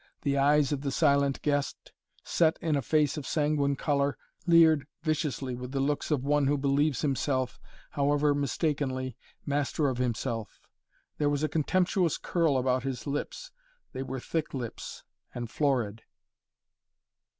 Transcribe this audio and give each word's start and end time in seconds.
The 0.23 0.35
eyes 0.35 0.71
of 0.71 0.81
the 0.81 0.89
silent 0.89 1.43
guest, 1.43 1.91
set 2.23 2.57
in 2.59 2.75
a 2.75 2.81
face 2.81 3.17
of 3.17 3.27
sanguine 3.27 3.75
color, 3.75 4.17
leered 4.47 4.87
viciously, 5.03 5.53
with 5.53 5.73
the 5.73 5.79
looks 5.79 6.09
of 6.09 6.23
one 6.23 6.47
who 6.47 6.57
believes 6.57 7.01
himself, 7.03 7.59
however 7.91 8.33
mistakenly, 8.33 9.15
master 9.45 9.89
of 9.89 9.99
himself. 9.99 10.59
There 11.19 11.29
was 11.29 11.43
a 11.43 11.47
contemptuous 11.49 12.17
curl 12.17 12.57
about 12.57 12.81
his 12.81 13.05
lips. 13.05 13.51
They 13.93 14.01
were 14.01 14.19
thick 14.19 14.55
lips 14.55 15.03
and 15.35 15.51
florid. 15.51 16.01